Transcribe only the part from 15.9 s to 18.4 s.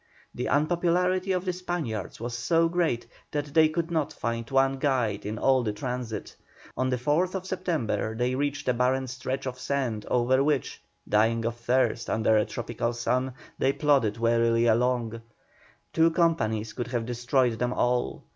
two companies could have destroyed them all.